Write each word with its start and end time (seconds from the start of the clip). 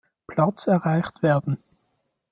Platz 0.25 0.65
erreicht 0.65 1.21
werden. 1.21 1.57